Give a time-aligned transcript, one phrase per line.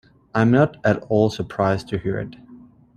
[0.33, 2.35] I am not at all surprised to hear it.